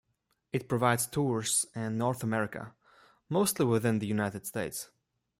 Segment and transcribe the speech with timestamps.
[0.51, 2.73] It provides tours in North America,
[3.29, 4.89] mostly within the United States.